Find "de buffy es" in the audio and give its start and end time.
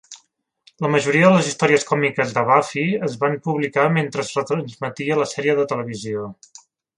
2.37-3.17